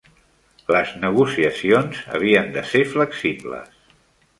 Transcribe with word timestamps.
Les 0.75 0.93
negociacions 1.03 2.03
havien 2.17 2.53
de 2.59 2.67
ser 2.75 2.87
flexibles. 2.99 3.83